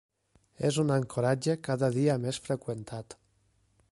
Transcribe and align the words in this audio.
És 0.69 0.79
un 0.83 0.93
ancoratge 0.95 1.55
cada 1.69 1.91
dia 1.99 2.17
més 2.25 2.41
freqüentat. 2.47 3.19